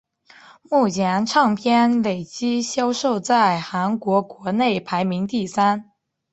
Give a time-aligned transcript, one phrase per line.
[0.63, 5.91] 目前唱片累计销量在韩国国内排名第三。